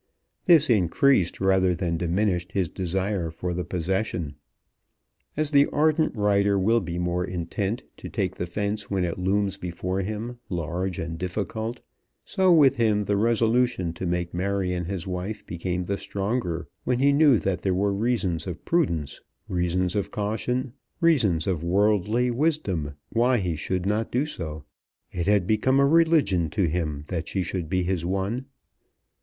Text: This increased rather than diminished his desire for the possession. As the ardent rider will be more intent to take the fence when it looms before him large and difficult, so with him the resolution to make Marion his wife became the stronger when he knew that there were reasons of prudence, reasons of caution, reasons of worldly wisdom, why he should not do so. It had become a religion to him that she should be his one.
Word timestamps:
This 0.47 0.67
increased 0.67 1.39
rather 1.39 1.75
than 1.75 1.95
diminished 1.95 2.53
his 2.53 2.69
desire 2.69 3.29
for 3.29 3.53
the 3.53 3.63
possession. 3.63 4.33
As 5.37 5.51
the 5.51 5.67
ardent 5.67 6.15
rider 6.15 6.57
will 6.57 6.79
be 6.79 6.97
more 6.97 7.23
intent 7.23 7.83
to 7.97 8.09
take 8.09 8.33
the 8.35 8.47
fence 8.47 8.89
when 8.89 9.03
it 9.05 9.19
looms 9.19 9.57
before 9.57 10.01
him 10.01 10.39
large 10.49 10.97
and 10.97 11.19
difficult, 11.19 11.81
so 12.25 12.51
with 12.51 12.77
him 12.77 13.03
the 13.03 13.15
resolution 13.15 13.93
to 13.93 14.07
make 14.07 14.33
Marion 14.33 14.85
his 14.85 15.05
wife 15.05 15.45
became 15.45 15.83
the 15.83 15.97
stronger 15.97 16.67
when 16.83 16.97
he 16.97 17.13
knew 17.13 17.37
that 17.37 17.61
there 17.61 17.75
were 17.75 17.93
reasons 17.93 18.47
of 18.47 18.65
prudence, 18.65 19.21
reasons 19.47 19.95
of 19.95 20.09
caution, 20.09 20.73
reasons 20.99 21.45
of 21.45 21.63
worldly 21.63 22.31
wisdom, 22.31 22.95
why 23.11 23.37
he 23.37 23.55
should 23.55 23.85
not 23.85 24.11
do 24.11 24.25
so. 24.25 24.63
It 25.11 25.27
had 25.27 25.45
become 25.45 25.79
a 25.79 25.85
religion 25.85 26.49
to 26.49 26.67
him 26.67 27.05
that 27.09 27.27
she 27.27 27.43
should 27.43 27.69
be 27.69 27.83
his 27.83 28.03
one. 28.03 28.47